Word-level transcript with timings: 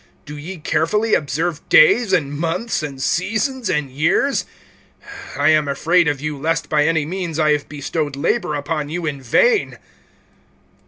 (10)Do 0.25 0.41
ye 0.41 0.57
carefully 0.57 1.13
observe 1.13 1.61
days, 1.69 2.11
and 2.11 2.33
months, 2.33 2.81
and 2.81 2.99
seasons, 2.99 3.69
and 3.69 3.91
years? 3.91 4.47
(11)I 5.35 5.49
am 5.51 5.67
afraid 5.67 6.07
of 6.07 6.19
you, 6.19 6.35
lest 6.39 6.69
by 6.69 6.87
any 6.87 7.05
means 7.05 7.37
I 7.37 7.51
have 7.51 7.69
bestowed 7.69 8.15
labor 8.15 8.55
upon 8.55 8.89
you 8.89 9.05
in 9.05 9.21
vain. 9.21 9.77